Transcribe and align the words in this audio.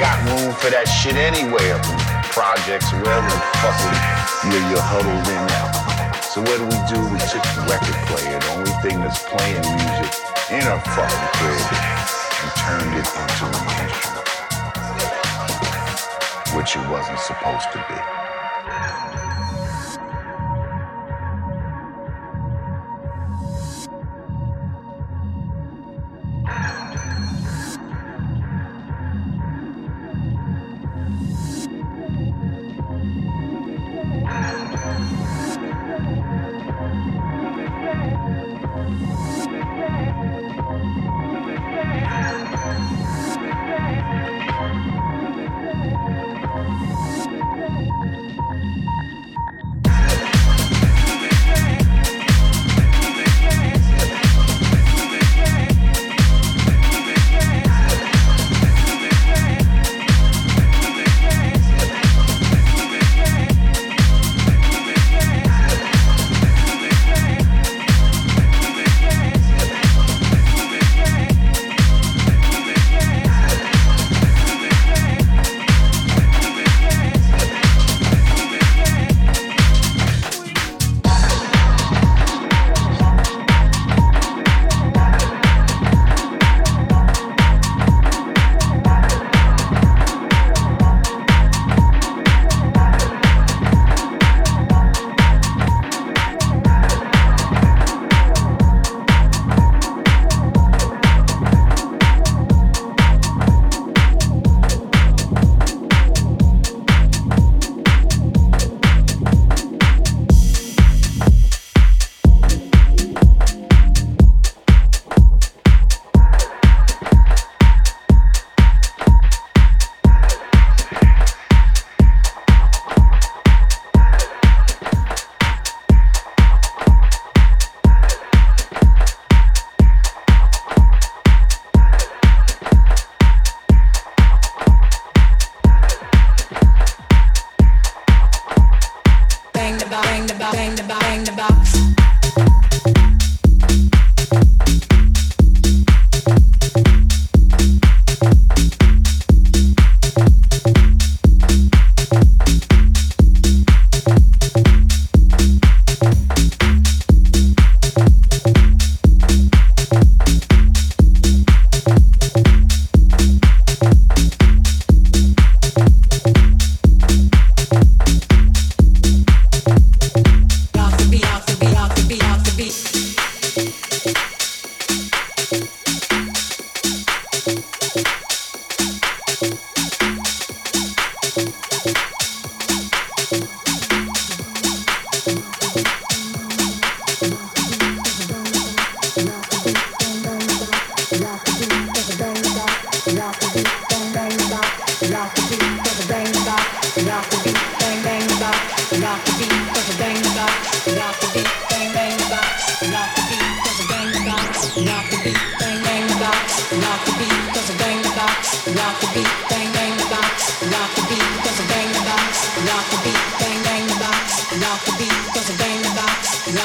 got 0.00 0.16
room 0.32 0.56
for 0.56 0.72
that 0.72 0.88
shit 0.88 1.12
anywhere. 1.14 1.76
Projects, 2.32 2.88
wherever 2.96 3.28
the 3.28 3.40
fuck 3.60 3.76
you're, 4.48 4.64
you're 4.72 4.80
huddled 4.80 5.28
in 5.28 5.42
now. 5.52 5.68
So 6.24 6.40
what 6.40 6.56
do 6.56 6.64
we 6.64 6.80
do? 6.88 6.96
We 7.12 7.20
took 7.28 7.44
the 7.52 7.68
record 7.68 8.00
player, 8.08 8.40
the 8.40 8.48
only 8.56 8.72
thing 8.80 8.96
that's 9.04 9.20
playing 9.28 9.60
music 9.60 10.08
in 10.48 10.64
our 10.64 10.80
fucking 10.80 11.28
crib, 11.36 11.60
and 11.60 12.50
turned 12.64 12.96
it 12.96 13.04
into 13.04 13.44
an 13.44 13.60
instrument, 13.84 14.24
which 16.56 16.80
it 16.80 16.84
wasn't 16.88 17.20
supposed 17.20 17.68
to 17.76 17.84
be. 17.84 18.00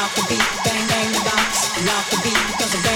Rock 0.06 0.14
the 0.14 0.22
beat, 0.30 0.64
bang, 0.64 0.88
bang 0.88 1.12
the 1.14 1.20
box. 1.22 1.82
Rock 1.82 2.10
the 2.12 2.18
beat, 2.22 2.38
cause 2.60 2.72
the 2.74 2.82
bang. 2.84 2.95